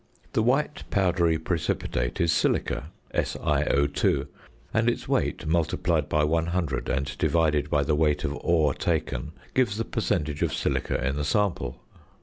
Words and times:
The 0.33 0.41
white 0.41 0.83
powdery 0.89 1.37
precipitate 1.37 2.19
is 2.19 2.31
silica 2.31 2.89
(SiO_), 3.13 4.27
and 4.73 4.89
its 4.89 5.07
weight, 5.07 5.45
multiplied 5.45 6.09
by 6.09 6.23
100, 6.23 6.89
and 6.89 7.15
divided 7.19 7.69
by 7.69 7.83
the 7.83 7.93
weight 7.93 8.23
of 8.23 8.33
ore 8.41 8.73
taken, 8.73 9.31
gives 9.53 9.77
the 9.77 9.85
percentage 9.85 10.41
of 10.41 10.55
silica 10.55 11.07
in 11.07 11.17
the 11.17 11.23
sample. 11.23 11.81